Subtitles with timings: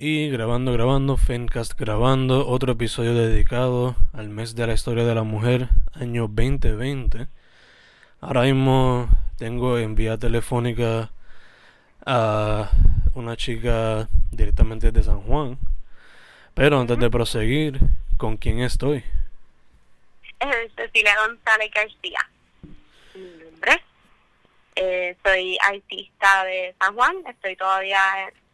[0.00, 5.24] Y grabando, grabando, Fencast grabando, otro episodio dedicado al mes de la historia de la
[5.24, 7.26] mujer, año 2020.
[8.20, 9.08] Ahora mismo
[9.38, 11.10] tengo en vía telefónica
[12.06, 12.70] a
[13.14, 15.58] una chica directamente de San Juan.
[16.54, 17.80] Pero antes de proseguir,
[18.18, 19.02] ¿con quién estoy?
[20.76, 22.20] Cecilia González García.
[23.16, 23.82] Mi nombre.
[24.76, 27.16] Eh, soy artista de San Juan.
[27.26, 27.98] Estoy todavía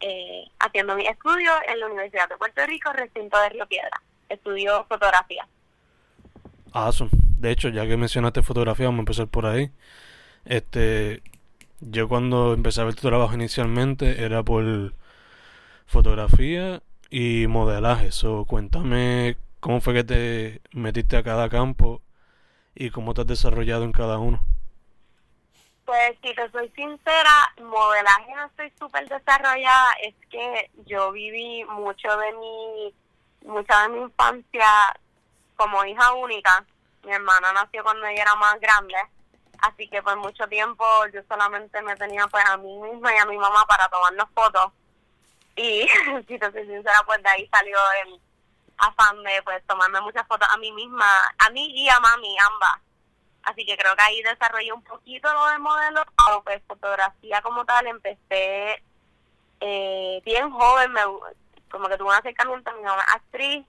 [0.07, 4.03] eh, haciendo mi estudio en la Universidad de Puerto Rico, recinto de Río Piedra.
[4.29, 5.49] Estudio fotografía.
[6.73, 7.11] Awesome.
[7.39, 9.71] De hecho, ya que mencionaste fotografía, vamos a empezar por ahí.
[10.45, 11.23] Este,
[11.81, 14.93] yo cuando empecé a ver tu trabajo inicialmente era por
[15.87, 18.13] fotografía y modelaje.
[18.13, 22.03] So, cuéntame cómo fue que te metiste a cada campo
[22.75, 24.47] y cómo te has desarrollado en cada uno.
[25.85, 32.17] Pues si te soy sincera, modelaje no estoy súper desarrollada, es que yo viví mucho
[32.17, 32.95] de mi,
[33.43, 34.67] mucha de mi infancia
[35.57, 36.65] como hija única.
[37.03, 38.95] Mi hermana nació cuando ella era más grande,
[39.59, 43.27] así que por mucho tiempo yo solamente me tenía pues a mí misma y a
[43.27, 44.73] mi mamá para tomarnos fotos.
[45.57, 45.87] Y
[46.29, 47.77] si te soy sincera, pues de ahí salió
[48.07, 48.21] el
[48.79, 51.07] afán de pues tomarme muchas fotos a mí misma,
[51.39, 52.81] a mí y a mami, ambas
[53.45, 57.65] Así que creo que ahí desarrollé un poquito lo de modelo, pero pues fotografía como
[57.65, 58.83] tal empecé
[59.61, 61.01] eh, bien joven, me,
[61.71, 63.67] como que tuve un acercamiento a mi mamá actriz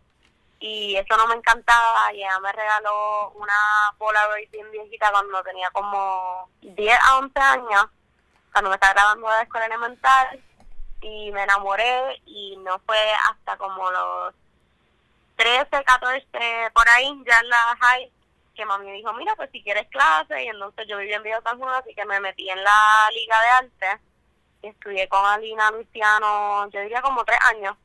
[0.59, 3.53] y eso no me encantaba y ella me regaló una
[3.97, 7.85] Polaroid bien viejita cuando tenía como 10 a 11 años,
[8.51, 10.43] cuando me estaba grabando de la escuela elemental
[11.01, 12.97] y me enamoré y no fue
[13.29, 14.33] hasta como los
[15.35, 16.27] 13, 14,
[16.73, 18.11] por ahí, ya en la high,
[18.55, 21.59] que mami dijo, mira, pues si quieres clase, y entonces yo vivía en Villa San
[21.59, 24.01] Juan, así que me metí en la Liga de Arte,
[24.63, 27.75] y estudié con Alina Luciano, yo diría como tres años,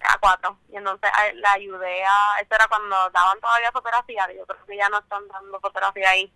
[0.00, 4.66] a cuatro, y entonces la ayudé a, eso era cuando daban todavía fotografía, yo creo
[4.66, 6.32] que ya no están dando fotografía ahí,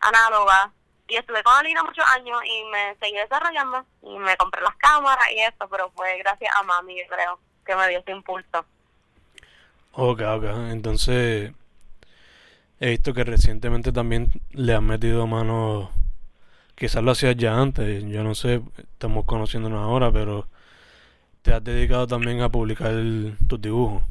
[0.00, 0.72] análoga,
[1.08, 5.30] y estuve con Alina muchos años y me seguí desarrollando, y me compré las cámaras
[5.30, 8.64] y eso, pero fue gracias a mami, creo, que me dio ese impulso.
[9.94, 11.52] Ok, ok, entonces
[12.82, 15.92] He visto que recientemente también le han metido mano,
[16.74, 20.48] quizás lo hacías ya antes, yo no sé, estamos conociéndonos ahora, pero
[21.42, 22.90] te has dedicado también a publicar
[23.46, 24.02] tus dibujos.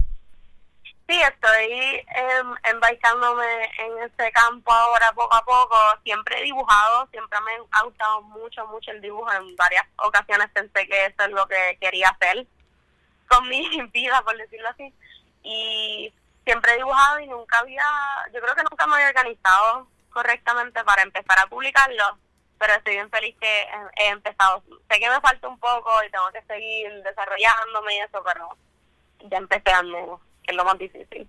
[0.85, 5.75] Sí, estoy eh, en ese campo ahora poco a poco.
[6.05, 9.29] Siempre he dibujado, siempre me ha gustado mucho, mucho el dibujo.
[9.33, 12.47] En varias ocasiones pensé que eso es lo que quería hacer
[13.27, 14.93] con mi vida, por decirlo así.
[15.43, 16.13] Y
[16.46, 17.84] siempre he dibujado y nunca había,
[18.34, 22.18] yo creo que nunca me había organizado correctamente para empezar a publicarlo,
[22.59, 23.66] pero estoy bien feliz que
[23.97, 24.63] he, empezado.
[24.90, 28.57] Sé que me falta un poco y tengo que seguir desarrollándome y eso, pero
[29.30, 31.28] ya empecé al menos, que es lo más difícil.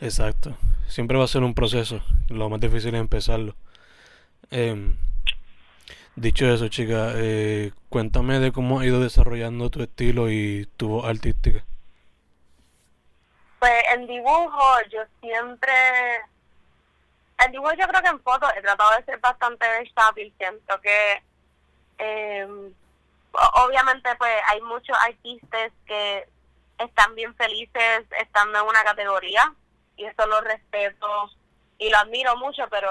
[0.00, 0.56] Exacto,
[0.88, 3.54] siempre va a ser un proceso, lo más difícil es empezarlo.
[4.50, 4.94] Eh,
[6.16, 11.06] dicho eso, chica, eh, cuéntame de cómo ha ido desarrollando tu estilo y tu voz
[11.06, 11.64] artística.
[13.92, 15.72] En dibujo yo siempre,
[17.44, 21.22] en dibujo yo creo que en fotos he tratado de ser bastante versátil, siento que
[21.98, 22.72] eh,
[23.54, 26.26] obviamente pues hay muchos artistas que
[26.78, 29.52] están bien felices estando en una categoría
[29.96, 31.30] y eso lo respeto
[31.78, 32.90] y lo admiro mucho, pero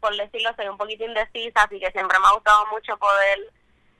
[0.00, 3.38] por decirlo soy un poquito indecisa, así que siempre me ha gustado mucho poder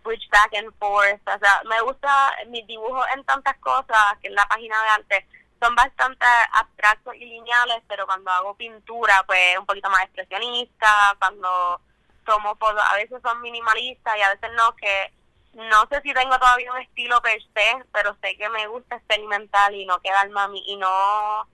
[0.02, 4.34] switch back and forth, o sea, me gusta mis dibujos en tantas cosas, que en
[4.34, 5.26] la página de arte,
[5.60, 11.80] son bastante abstractos y lineales, pero cuando hago pintura, pues un poquito más expresionista, cuando
[12.24, 15.12] tomo fotos, a veces son minimalistas y a veces no, que
[15.54, 19.74] no sé si tengo todavía un estilo per se, pero sé que me gusta experimentar
[19.74, 21.46] y no quedarme a mí, y no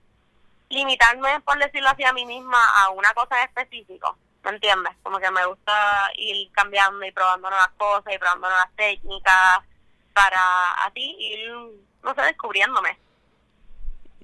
[0.69, 4.93] limitarme, por decirlo así, a mí misma a una cosa en específico, ¿me entiendes?
[5.03, 9.59] Como que me gusta ir cambiando y probando nuevas cosas y probando nuevas técnicas
[10.13, 11.49] para así ir,
[12.03, 12.97] no sé, descubriéndome.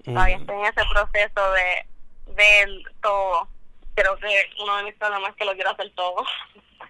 [0.03, 2.69] Todavía estoy en ese proceso de ver
[3.01, 3.47] todo.
[3.95, 4.27] Creo que
[4.61, 6.23] uno de mis problemas es que lo quiero hacer todo.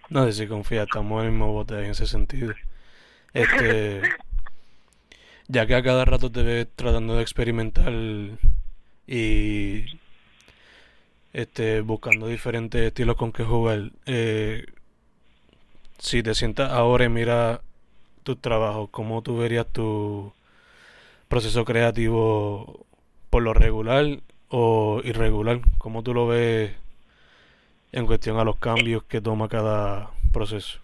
[0.08, 2.54] No, si confía, estamos en el mismo bote en ese sentido.
[3.32, 4.02] Este,
[5.48, 7.92] ya que a cada rato te ves tratando de experimentar
[9.06, 10.00] y
[11.32, 14.64] este buscando diferentes estilos con que jugar, eh,
[15.98, 17.60] si te sientas ahora y mira
[18.22, 20.32] tu trabajo, ¿cómo tú verías tu
[21.28, 22.86] proceso creativo
[23.34, 24.06] por lo regular
[24.48, 25.58] o irregular?
[25.78, 26.70] ¿Cómo tú lo ves
[27.90, 30.78] en cuestión a los cambios que toma cada proceso?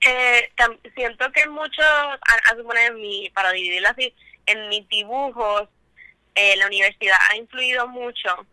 [0.00, 0.50] Eh,
[0.94, 4.14] siento que muchos, a, suponer, mi, para dividirlo así,
[4.46, 5.68] en mis dibujos,
[6.34, 8.46] eh, la universidad ha influido mucho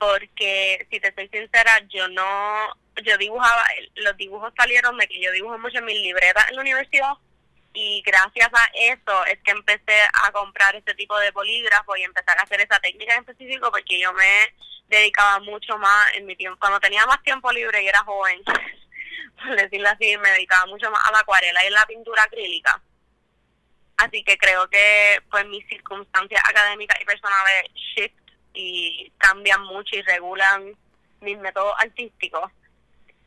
[0.00, 2.66] porque, si te soy sincera, yo no,
[3.04, 3.62] yo dibujaba,
[3.94, 7.12] los dibujos salieron de que yo dibujo mucho en mis libretas en la universidad
[7.74, 12.38] y gracias a eso es que empecé a comprar este tipo de bolígrafos y empezar
[12.38, 14.54] a hacer esa técnica en específico porque yo me
[14.88, 18.42] dedicaba mucho más en mi tiempo, cuando tenía más tiempo libre y era joven,
[19.42, 22.82] por decirlo así, me dedicaba mucho más a la acuarela y la pintura acrílica.
[23.96, 28.14] Así que creo que pues mis circunstancias académicas y personales shift
[28.52, 30.76] y cambian mucho y regulan
[31.20, 32.50] mis métodos artísticos.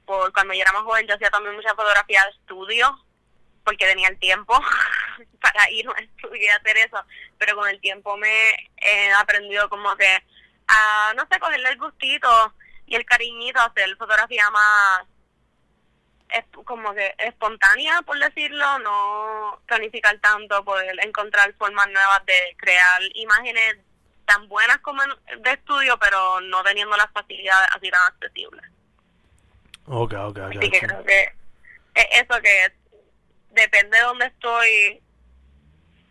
[0.05, 3.04] Por cuando yo era más joven yo hacía también mucha fotografía de estudio
[3.65, 4.53] porque tenía el tiempo
[5.41, 7.03] para ir a un estudio y hacer eso,
[7.37, 10.23] pero con el tiempo me he aprendido como que
[10.67, 12.53] a, no sé, cogerle el gustito
[12.85, 15.01] y el cariñito a hacer fotografía más
[16.29, 23.01] es como que espontánea, por decirlo, no planificar tanto, poder encontrar formas nuevas de crear
[23.13, 23.77] imágenes
[24.25, 28.65] tan buenas como de estudio, pero no teniendo las facilidades así tan accesibles.
[29.87, 30.55] Ok, ok, ok.
[30.57, 31.33] Así que creo que
[31.93, 32.65] es eso que
[33.55, 35.01] depende de dónde estoy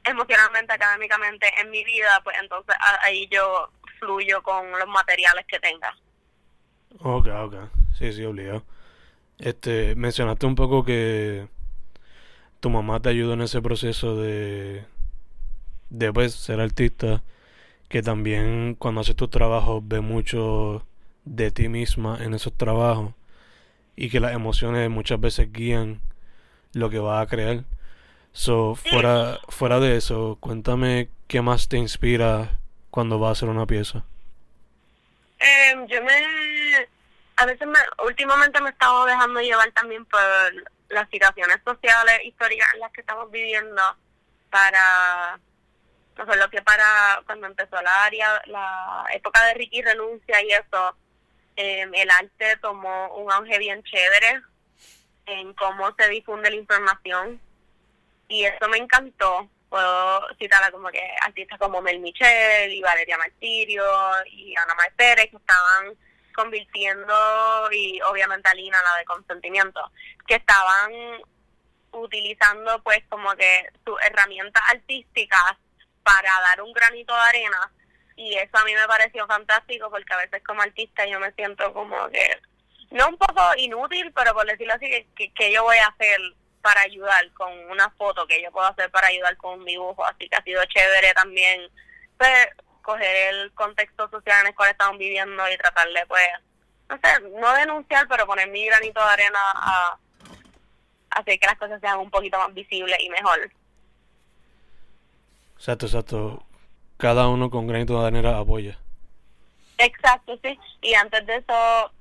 [0.05, 2.75] emocionalmente, académicamente en mi vida, pues entonces
[3.05, 5.97] ahí yo fluyo con los materiales que tenga.
[7.01, 7.55] Ok, ok.
[7.99, 8.65] Sí, sí, obligado.
[9.39, 11.49] Este, mencionaste un poco que
[12.61, 14.85] tu mamá te ayudó en ese proceso de,
[15.91, 17.23] de pues, ser artista,
[17.89, 20.87] que también cuando haces tus trabajos ve mucho
[21.25, 23.15] de ti misma en esos trabajos
[23.97, 26.01] y que las emociones muchas veces guían
[26.75, 27.65] lo que vas a crear.
[28.33, 32.59] So, fuera, fuera de eso, cuéntame qué más te inspira
[32.91, 34.03] cuando vas a hacer una pieza.
[35.39, 36.89] Em, yo me
[37.37, 40.21] a veces me, últimamente me he estado dejando llevar también por
[40.89, 43.83] las situaciones sociales, históricas en las que estamos viviendo
[44.51, 45.39] para,
[46.17, 50.51] no sé, lo que para cuando empezó la área, la época de Ricky renuncia y
[50.51, 50.97] eso,
[51.57, 54.43] em, el arte tomó un auge bien chévere
[55.27, 57.41] en cómo se difunde la información
[58.29, 59.49] y eso me encantó.
[59.69, 63.85] Puedo citar como que artistas como Mel Michel y Valeria Martirio
[64.31, 65.97] y Ana Mar Pérez que estaban
[66.35, 69.81] convirtiendo, y obviamente Alina, la de consentimiento,
[70.27, 70.93] que estaban
[71.93, 75.55] utilizando pues como que sus herramientas artísticas
[76.03, 77.73] para dar un granito de arena
[78.17, 81.73] y eso a mí me pareció fantástico porque a veces como artista yo me siento
[81.73, 82.41] como que
[82.95, 86.19] no un poco inútil pero por decirlo así que, que, yo voy a hacer
[86.63, 90.29] para ayudar con una foto que yo puedo hacer para ayudar con un dibujo así
[90.29, 91.71] que ha sido chévere también
[92.17, 92.49] pues,
[92.85, 96.23] coger el contexto social en el cual estamos viviendo y tratarle, pues,
[96.89, 99.99] no sé, no denunciar, pero poner mi granito de arena a
[101.11, 103.51] hacer que las cosas sean un poquito más visibles y mejor.
[105.57, 106.47] Exacto, exacto.
[106.99, 108.79] Cada uno con granito de arena apoya.
[109.79, 110.59] Exacto, sí.
[110.83, 111.93] Y antes de eso,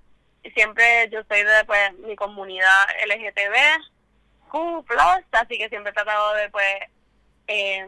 [0.51, 4.85] siempre yo soy de pues, mi comunidad LGTB, Q,
[5.31, 6.75] así que siempre he tratado de pues,
[7.47, 7.87] eh,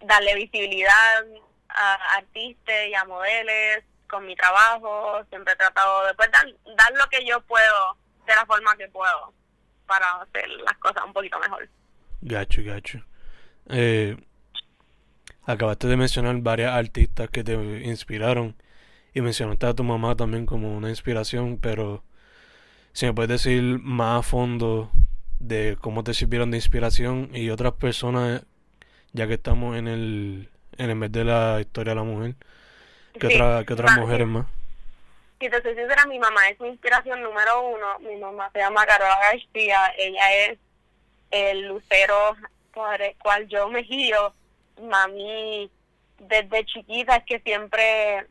[0.00, 1.24] darle visibilidad
[1.68, 5.24] a artistas y a modelos con mi trabajo.
[5.28, 6.46] Siempre he tratado de pues, dar,
[6.76, 9.32] dar lo que yo puedo de la forma que puedo
[9.86, 11.68] para hacer las cosas un poquito mejor.
[12.20, 12.98] Gacho, gacho.
[13.68, 14.16] Eh,
[15.46, 18.54] acabaste de mencionar varias artistas que te inspiraron
[19.14, 22.02] y mencionaste a tu mamá también como una inspiración, pero
[22.92, 24.90] si me puedes decir más a fondo
[25.38, 28.44] de cómo te sirvieron de inspiración y otras personas,
[29.12, 30.48] ya que estamos en el
[30.80, 32.34] en el mes de la historia de la mujer.
[33.18, 34.46] ¿Qué, otra, ¿qué otras mujeres más?
[35.38, 37.98] Si te soy sincera, mi mamá es mi inspiración número uno.
[37.98, 39.92] Mi mamá se llama Carola García.
[39.98, 40.58] Ella es
[41.30, 42.36] el lucero
[42.72, 44.32] por el cual yo me giro.
[44.80, 45.70] Mami,
[46.18, 48.26] desde chiquita es que siempre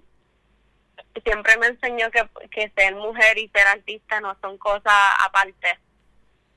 [1.24, 5.80] siempre me enseñó que, que ser mujer y ser artista no son cosas aparte.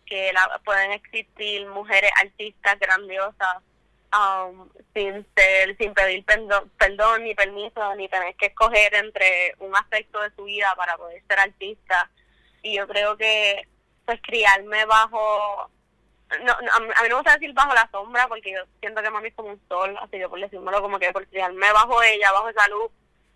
[0.06, 3.62] Que la, pueden existir mujeres artistas grandiosas
[4.14, 10.20] Um, sin ser, sin pedir perdón, ni permiso, ni tener que escoger entre un aspecto
[10.20, 12.10] de su vida para poder ser artista.
[12.62, 13.66] Y yo creo que
[14.04, 15.70] pues criarme bajo
[16.44, 19.28] no, a, mí no me gusta decir bajo la sombra porque yo siento que mami
[19.28, 22.50] es como un sol, así que por decírmelo como que por criarme bajo ella, bajo
[22.50, 22.90] esa luz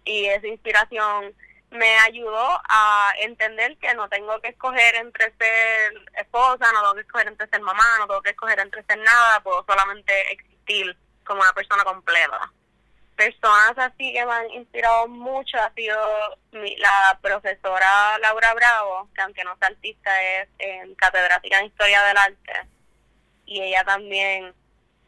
[0.07, 1.35] y esa inspiración
[1.71, 7.01] me ayudó a entender que no tengo que escoger entre ser esposa, no tengo que
[7.01, 10.13] escoger entre ser mamá, no tengo que escoger entre ser nada, puedo solamente
[11.25, 12.53] como una persona completa.
[13.17, 15.97] Personas así que me han inspirado mucho ha sido
[16.53, 20.49] la profesora Laura Bravo, que aunque no sea artista es
[20.97, 22.53] catedrática en Historia del Arte.
[23.47, 24.55] y ella también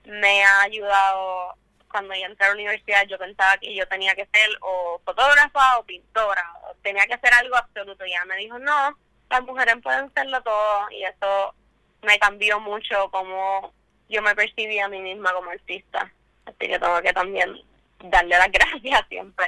[0.04, 1.56] me ha ayudado
[1.90, 5.78] cuando yo entré a la universidad yo pensaba que yo tenía que ser o fotógrafa
[5.78, 6.44] o pintora,
[6.82, 8.04] tenía que hacer algo absoluto.
[8.04, 8.96] Y ella me dijo no,
[9.30, 11.54] las mujeres pueden serlo todo y eso
[12.02, 13.72] me cambió mucho como
[14.08, 16.10] yo me percibía a mí misma como artista,
[16.46, 17.60] así que tengo que también
[18.04, 19.46] darle las gracias siempre.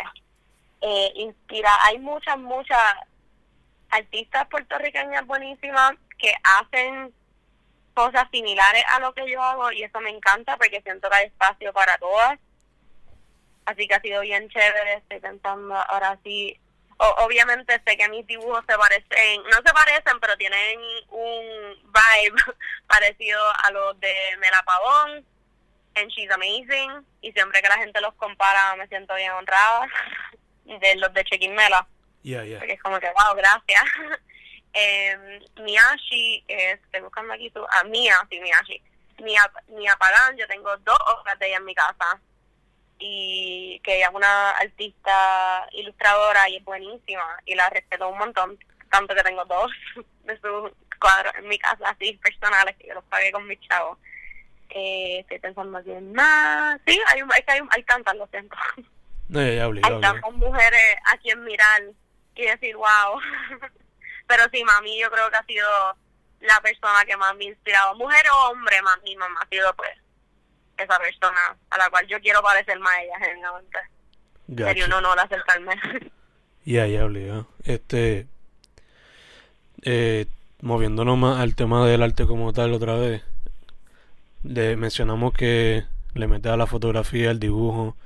[0.83, 2.95] Eh, inspira, hay muchas, muchas
[3.91, 7.13] artistas puertorriqueñas buenísimas que hacen
[8.01, 11.27] cosas similares a lo que yo hago y eso me encanta porque siento que hay
[11.27, 12.39] espacio para todas.
[13.67, 16.59] Así que ha sido bien chévere, estoy pensando ahora sí.
[16.97, 22.43] obviamente sé que mis dibujos se parecen, no se parecen, pero tienen un vibe
[22.87, 25.27] parecido a los de Mela Pavón
[25.95, 29.87] en She's Amazing y siempre que la gente los compara me siento bien honrada
[30.65, 31.87] de los de Chequín Mela.
[32.59, 33.83] Porque es como que, wow, gracias.
[34.73, 38.83] eh, Miyashi, estoy buscando aquí tu, ah, Mia, sí, Miyashi.
[39.23, 42.21] Mia, Mia Pagan, yo tengo dos obras de ella en mi casa.
[42.99, 47.39] Y que ella es una artista ilustradora y es buenísima.
[47.47, 48.59] Y la respeto un montón,
[48.91, 49.71] tanto que tengo dos
[50.25, 53.99] de sus cuadros en mi casa, así personales, que yo los pagué con mis chavos.
[54.69, 56.79] Eh, estoy pensando aquí en más.
[56.87, 58.57] Sí, hay, hay, hay, hay tantas, lo siento.
[59.29, 61.83] No, ya, ya hay tantas mujeres a quien mirar
[62.35, 63.21] y decir, wow.
[64.31, 65.69] Pero sí, mami, yo creo que ha sido
[66.39, 67.97] la persona que más me ha inspirado.
[67.97, 69.91] Mujer o hombre, más mi mamá ha sido pues
[70.79, 73.79] esa persona a la cual yo quiero parecer más a ella, genuinamente.
[74.57, 75.75] Sería un honor acercarme.
[76.65, 77.49] Ya, ya, obligado.
[77.65, 78.29] Este,
[79.83, 80.27] eh,
[80.61, 83.25] moviéndonos más al tema del arte como tal otra vez,
[84.45, 87.97] le mencionamos que le metes a la fotografía, al dibujo,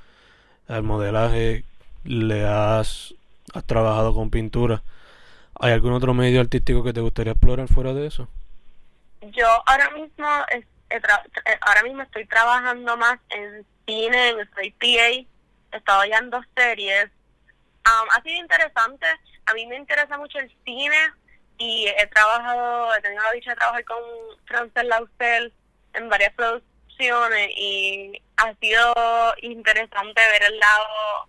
[0.67, 1.65] al modelaje,
[2.05, 3.13] le has,
[3.53, 4.81] has trabajado con pintura.
[5.65, 8.27] ¿Hay algún otro medio artístico que te gustaría explorar fuera de eso?
[9.21, 10.63] Yo ahora mismo eh,
[11.61, 15.27] ahora mismo estoy trabajando más en cine, estoy PA, he
[15.71, 17.09] estado ya en dos series.
[17.83, 19.07] ha sido interesante,
[19.47, 20.97] a mí me interesa mucho el cine
[21.57, 23.97] y he trabajado, he tenido la dicha de trabajar con
[24.45, 25.51] Frances Lausel
[25.95, 28.93] en varias producciones y ha sido
[29.41, 31.27] interesante ver el lado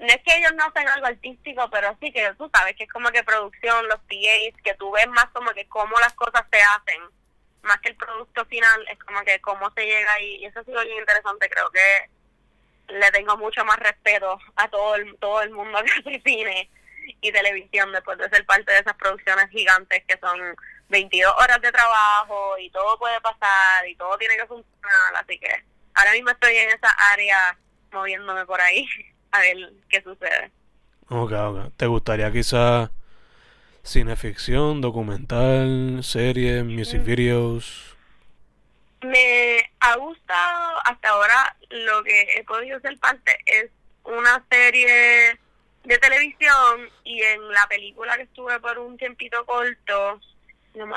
[0.00, 2.92] no es que ellos no hacen algo artístico, pero sí que tú sabes que es
[2.92, 6.60] como que producción, los PAs, que tú ves más como que cómo las cosas se
[6.60, 7.02] hacen,
[7.62, 10.64] más que el producto final, es como que cómo se llega ahí, y eso ha
[10.64, 12.10] sido bien interesante, creo que
[12.94, 16.68] le tengo mucho más respeto a todo el, todo el mundo que hace cine
[17.20, 20.38] y televisión después de ser parte de esas producciones gigantes que son
[20.88, 25.64] 22 horas de trabajo y todo puede pasar y todo tiene que funcionar, así que
[25.94, 27.56] ahora mismo estoy en esa área
[27.92, 28.86] moviéndome por ahí.
[29.32, 30.50] a ver qué sucede.
[31.08, 31.72] Ok, ok.
[31.76, 32.90] ¿Te gustaría quizá
[33.82, 37.04] cineficción, documental, series, music mm.
[37.04, 37.96] videos?
[39.02, 43.70] Me ha gustado hasta ahora lo que he podido ser parte es
[44.04, 45.38] una serie
[45.84, 50.20] de televisión y en la película que estuve por un tiempito corto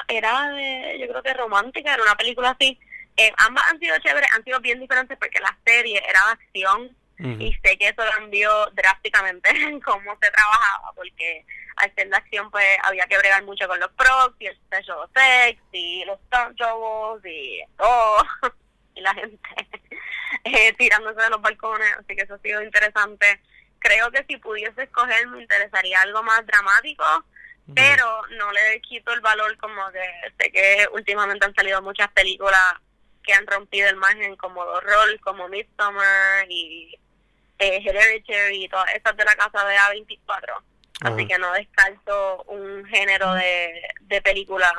[0.08, 2.78] era de yo creo que romántica era una película así
[3.16, 6.98] eh, ambas han sido chéveres han sido bien diferentes porque la serie era de acción
[7.20, 11.46] y sé que eso cambió drásticamente en cómo se trabajaba, porque
[11.77, 14.98] al ser la acción pues había que bregar mucho con los props y el special
[15.10, 18.25] effects y los stunt doubles y todo,
[18.96, 19.39] y la gente
[20.43, 23.41] eh, tirándose de los balcones, así que eso ha sido interesante.
[23.79, 27.03] Creo que si pudiese escoger me interesaría algo más dramático,
[27.75, 30.03] pero no le quito el valor como que
[30.38, 32.75] sé que últimamente han salido muchas películas
[33.24, 37.00] que han rompido el margen como Roll, como Midsommar y
[37.60, 40.64] eh, Hereditary y todas esas de la casa de A24.
[41.02, 44.74] Así que no descarto un género de, de películas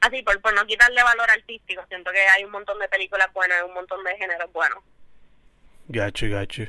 [0.00, 1.82] así, por, por no quitarle valor artístico.
[1.88, 4.78] Siento que hay un montón de películas buenas, un montón de géneros buenos.
[5.88, 6.64] Gacho, gacho.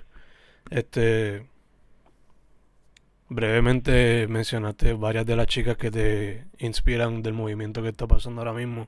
[0.69, 1.45] Este.
[3.31, 8.53] Brevemente mencionaste varias de las chicas que te inspiran del movimiento que está pasando ahora
[8.53, 8.87] mismo.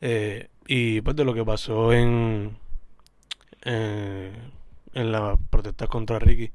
[0.00, 2.56] Eh, y pues de lo que pasó en.
[3.64, 4.32] Eh,
[4.98, 6.52] en la protesta contra Ricky.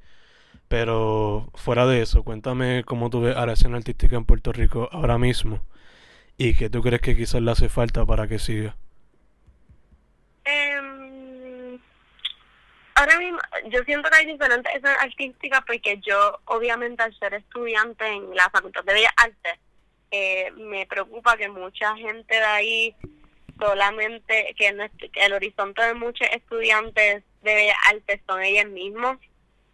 [0.68, 4.90] Pero fuera de eso, cuéntame cómo tú ves a la escena artística en Puerto Rico
[4.92, 5.62] ahora mismo
[6.38, 8.76] y qué tú crees que quizás le hace falta para que siga.
[10.46, 11.80] Em,
[12.96, 18.06] ahora mismo, yo siento que hay diferentes escenas artísticas porque yo, obviamente, al ser estudiante
[18.08, 19.60] en la Facultad de Bellas Artes,
[20.12, 22.96] eh, me preocupa que mucha gente de ahí
[23.60, 24.76] solamente, que
[25.14, 29.18] el horizonte de muchos estudiantes de Artes son ellos mismos.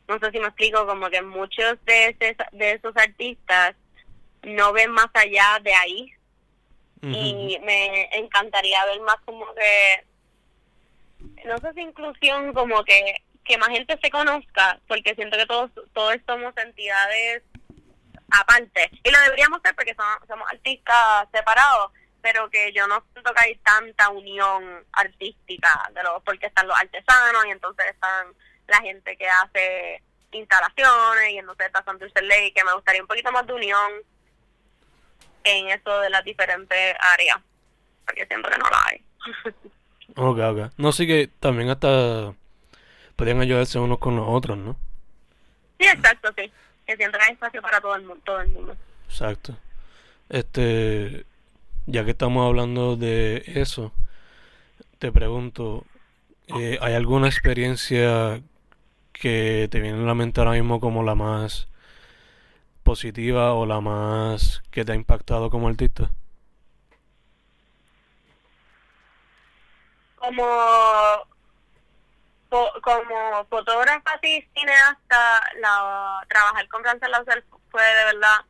[0.08, 3.76] No sé si me explico, como que muchos de, de esos artistas
[4.44, 6.14] no ven más allá de ahí.
[7.02, 10.06] y me encantaría ver más como que,
[11.46, 15.72] no sé si inclusión, como que, que más gente se conozca, porque siento que todos,
[15.94, 17.44] todos somos entidades
[18.32, 23.34] aparte, y lo deberíamos ser porque somos, somos artistas separados, pero que yo no siento
[23.34, 28.28] que hay tanta unión artística, de los porque están los artesanos y entonces están
[28.68, 33.32] la gente que hace instalaciones y entonces está Santurce Ley, que me gustaría un poquito
[33.32, 33.92] más de unión
[35.44, 37.38] en eso de las diferentes áreas,
[38.06, 39.04] porque siento que no la hay.
[40.16, 40.74] ok, ok.
[40.78, 42.34] No, sí que también hasta
[43.16, 44.78] podrían ayudarse unos con los otros, ¿no?
[45.80, 46.52] Sí, exacto, sí.
[46.86, 48.22] Que siempre hay espacio para todo el mundo.
[48.26, 48.76] Todo el mundo.
[49.08, 49.58] Exacto.
[50.30, 51.26] Este,
[51.90, 53.92] ya que estamos hablando de eso,
[55.00, 55.86] te pregunto,
[56.48, 58.42] eh, ¿hay alguna experiencia
[59.12, 61.68] que te viene a la mente ahora mismo como la más
[62.84, 66.12] positiva o la más que te ha impactado como artista?
[70.16, 70.46] Como
[72.82, 78.46] como fotógrafa y cineasta, la, trabajar con Francel Lauser fue de verdad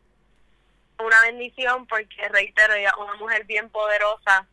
[1.00, 4.48] una bendición porque, reitero, ella una mujer bien poderosa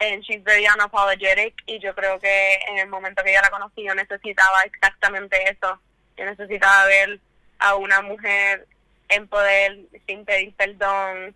[0.00, 3.82] and she's very unapologetic y yo creo que en el momento que ella la conocí
[3.84, 5.80] yo necesitaba exactamente eso.
[6.16, 7.20] Yo necesitaba ver
[7.58, 8.66] a una mujer
[9.08, 11.34] en poder sin pedir perdón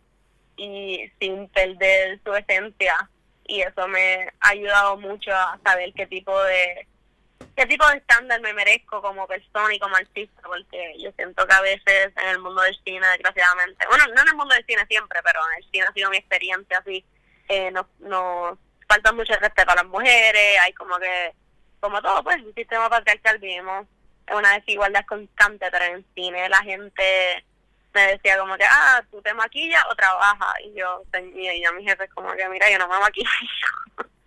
[0.57, 3.09] y sin perder su esencia
[3.47, 6.87] y eso me ha ayudado mucho a saber qué tipo de
[7.57, 11.55] qué tipo de estándar me merezco como persona y como artista, porque yo siento que
[11.55, 14.87] a veces en el mundo del cine, desgraciadamente, bueno, no en el mundo del cine
[14.87, 17.05] siempre, pero en el cine ha sido mi experiencia así,
[17.49, 21.33] eh, nos, nos falta mucho respeto a las mujeres, hay como que,
[21.81, 23.87] como todo, pues, el sistema patriarcal vivimos
[24.27, 27.45] es una desigualdad constante, pero en el cine la gente
[27.93, 31.03] me decía como que, ah, tú te maquillas o trabajas, y yo,
[31.35, 33.29] y a mi jefe como que, mira, yo no me maquillo.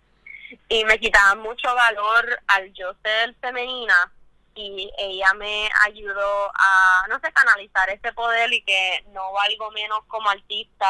[0.68, 4.12] y me quitaba mucho valor al yo ser femenina
[4.54, 10.00] y ella me ayudó a, no sé, canalizar ese poder y que no valgo menos
[10.08, 10.86] como artista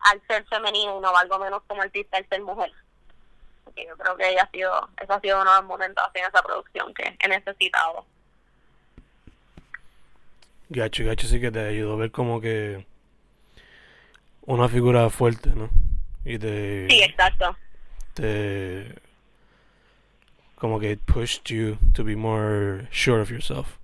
[0.00, 2.72] al ser femenina y no valgo menos como artista al ser mujer.
[3.64, 6.24] Porque yo creo que ella ha sido, eso ha sido uno de los momentos en
[6.24, 8.06] esa producción que he necesitado.
[10.70, 12.86] Gacho, gacho sí que te ayudó a ver como que
[14.42, 15.68] una figura fuerte, ¿no?
[16.24, 16.88] Y te...
[16.88, 17.56] Sí, exacto
[18.14, 18.94] te
[20.56, 23.78] como que pushed you to be more sure of yourself.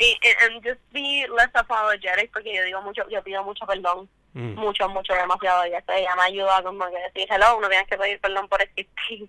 [0.00, 4.54] y, and just be less apologetic porque yo digo mucho, yo pido mucho perdón, mm.
[4.54, 7.96] mucho, mucho, demasiado y eso ella me ayuda como que decir hello, no tienes que
[7.96, 9.28] pedir perdón por existir.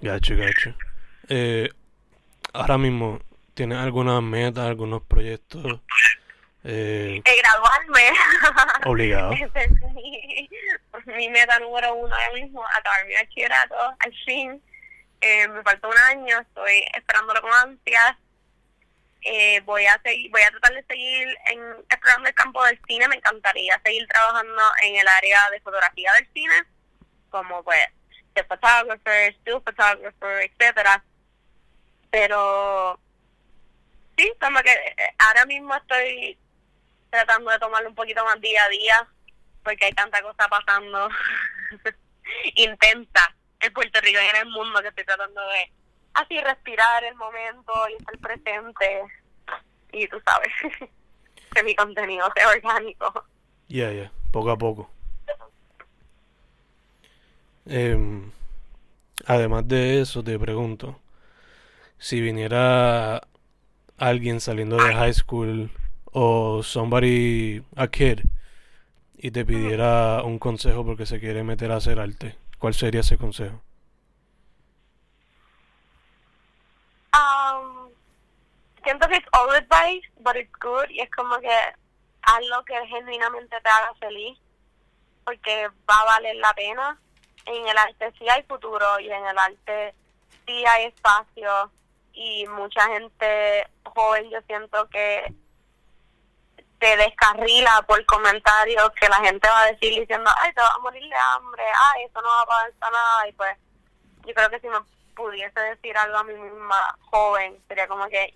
[0.00, 0.74] Gacho, gacho.
[1.28, 1.70] Eh,
[2.52, 3.20] ahora mismo,
[3.54, 5.80] ¿tienes alguna meta, algunos proyectos?
[6.64, 8.10] Eh, graduarme.
[8.84, 9.32] Obligado.
[11.06, 14.62] mi meta número uno ahora mismo, acabar mi bachillerato, al fin.
[15.20, 18.16] Eh, me falta un año, estoy esperándolo con ansias.
[19.24, 23.06] Eh, voy a seguir, voy a tratar de seguir en explorando el campo del cine,
[23.06, 26.54] me encantaría seguir trabajando en el área de fotografía del cine,
[27.30, 27.86] como pues
[28.34, 31.04] de photographer, still photographer, etcétera.
[32.10, 32.98] Pero
[34.16, 36.36] sí, como que eh, ahora mismo estoy
[37.10, 39.08] tratando de tomarlo un poquito más día a día,
[39.62, 41.08] porque hay tanta cosa pasando
[42.54, 45.72] intensa en Puerto Rico y en el mundo que estoy tratando de
[46.14, 49.02] así respirar el momento y estar presente
[49.92, 50.52] y tú sabes
[51.54, 53.24] que mi contenido sea orgánico.
[53.68, 54.90] Ya, ya, poco a poco.
[57.66, 57.96] Eh,
[59.26, 61.00] además de eso, te pregunto,
[61.98, 63.22] si viniera
[63.96, 65.70] alguien saliendo de high school
[66.06, 68.20] o somebody, a kid,
[69.24, 73.16] y te pidiera un consejo porque se quiere meter a hacer arte, ¿cuál sería ese
[73.16, 73.62] consejo?
[77.14, 77.88] Um,
[78.82, 81.54] siento que es all advice, but it's good, y es como que
[82.22, 84.36] haz lo que genuinamente te haga feliz,
[85.24, 86.98] porque va a valer la pena.
[87.46, 89.94] En el arte sí hay futuro y en el arte
[90.46, 91.70] sí hay espacio
[92.12, 95.32] y mucha gente joven yo siento que
[96.82, 100.80] te descarrila por comentarios que la gente va a decir diciendo, ay, te vas a
[100.80, 103.28] morir de hambre, ay, eso no va a pasar nada.
[103.28, 103.56] Y pues
[104.26, 104.80] yo creo que si me
[105.14, 108.34] pudiese decir algo a mí misma joven, sería como que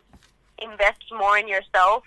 [0.58, 2.06] invest more in yourself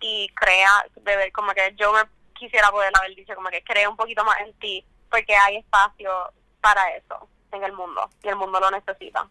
[0.00, 2.00] y crea, de ver como que yo me
[2.32, 6.32] quisiera poder haber dicho, como que crea un poquito más en ti, porque hay espacio
[6.62, 9.28] para eso en el mundo y el mundo lo necesita.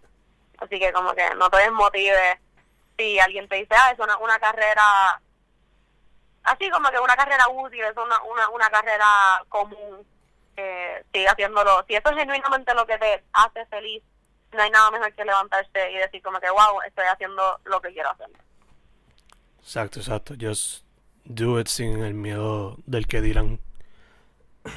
[0.59, 2.39] Así que como que no te desmotive
[2.95, 5.19] si alguien te dice, ah, es una, una carrera
[6.47, 10.05] así como que una carrera útil, es una, una, una carrera común.
[10.59, 11.85] eh, sigue haciéndolo.
[11.87, 14.01] Si eso es genuinamente lo que te hace feliz,
[14.53, 17.93] no hay nada mejor que levantarse y decir como que, wow, estoy haciendo lo que
[17.93, 18.27] quiero hacer.
[19.61, 20.33] Exacto, exacto.
[20.39, 20.83] Just
[21.25, 23.59] do it sin el miedo del que dirán.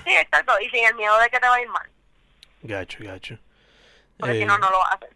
[0.05, 0.53] Sí, exacto.
[0.61, 1.89] Y sin el miedo de que te va a ir mal.
[2.63, 3.39] Gacho, gacho.
[4.19, 5.11] Porque si Eh, no, no lo hacer.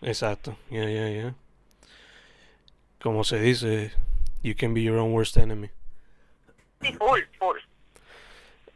[0.00, 1.34] Exacto, yeah, yeah, yeah.
[3.02, 3.92] Como se dice,
[4.42, 5.70] you can be your own worst enemy.
[6.80, 7.58] Sí, full, full.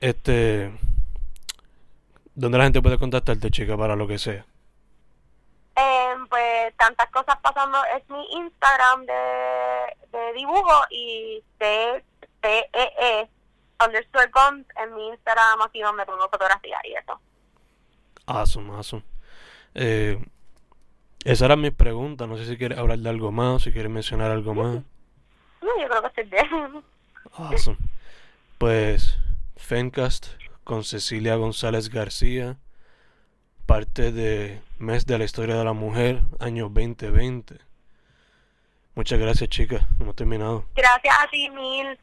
[0.01, 0.73] Este,
[2.35, 4.45] ¿dónde la gente puede contactarte, chica, para lo que sea?
[5.77, 7.79] Eh, pues tantas cosas pasando.
[7.97, 12.05] Es mi Instagram de, de dibujo y T
[12.41, 13.29] T E E
[13.85, 17.21] underscore guns en mi Instagram así donde pongo fotografía y eso.
[18.27, 19.03] Awesome, awesome.
[19.75, 20.23] Eh,
[21.25, 22.27] esa era mi pregunta.
[22.27, 24.83] No sé si quieres hablar de algo más, si quieres mencionar algo más.
[25.62, 26.85] No, yo creo que estoy bien.
[27.35, 27.79] Awesome.
[28.59, 29.18] Pues,
[29.57, 30.27] Fencast
[30.64, 32.57] con Cecilia González García,
[33.66, 37.57] parte de Mes de la Historia de la Mujer, año 2020.
[38.95, 39.83] Muchas gracias, chicas.
[39.99, 40.66] Hemos terminado.
[40.77, 41.99] Gracias a ti mil.